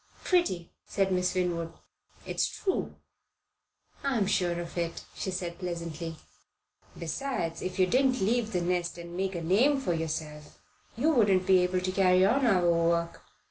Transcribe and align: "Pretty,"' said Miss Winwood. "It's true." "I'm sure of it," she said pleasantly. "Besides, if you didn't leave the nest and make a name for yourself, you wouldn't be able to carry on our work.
"Pretty,"' 0.23 0.71
said 0.87 1.11
Miss 1.11 1.35
Winwood. 1.35 1.73
"It's 2.25 2.47
true." 2.47 2.95
"I'm 4.03 4.25
sure 4.25 4.59
of 4.59 4.75
it," 4.75 5.03
she 5.15 5.29
said 5.29 5.59
pleasantly. 5.59 6.15
"Besides, 6.97 7.61
if 7.61 7.77
you 7.77 7.85
didn't 7.85 8.19
leave 8.19 8.51
the 8.51 8.61
nest 8.61 8.97
and 8.97 9.15
make 9.15 9.35
a 9.35 9.43
name 9.43 9.79
for 9.79 9.93
yourself, 9.93 10.57
you 10.97 11.11
wouldn't 11.11 11.45
be 11.45 11.59
able 11.59 11.81
to 11.81 11.91
carry 11.91 12.25
on 12.25 12.47
our 12.47 12.67
work. 12.67 13.21